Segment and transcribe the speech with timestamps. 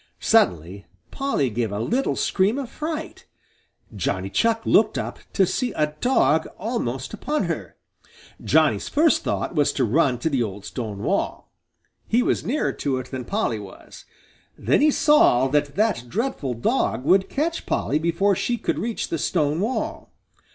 [0.19, 3.27] Suddenly Polly gave a little scream of fright.
[3.95, 7.75] Johnny Chuck looked up to see a dog almost upon her.
[8.43, 11.51] Johnny's first thought was to run to the old stone wall.
[12.07, 14.05] He was nearer to it than Polly was.
[14.57, 19.19] Then he saw that that dreadful dog would catch Polly before she could reach the
[19.19, 20.11] stone wall.